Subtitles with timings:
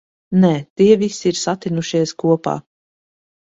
[0.45, 0.49] Nē,
[0.79, 2.57] tie visi ir satinušies kopā.